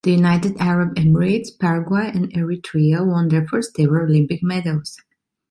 The 0.03 0.13
United 0.13 0.57
Arab 0.57 0.95
Emirates, 0.95 1.49
Paraguay 1.59 2.09
and 2.11 2.31
Eritrea 2.33 3.05
won 3.05 3.27
their 3.27 3.47
first 3.47 3.79
ever 3.79 4.01
Olympic 4.03 4.41
medals. 4.41 4.97